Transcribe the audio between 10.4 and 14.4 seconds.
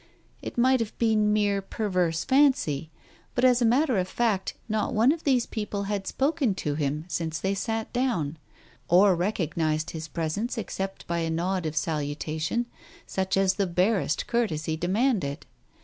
except by a nod of salutation such as the barest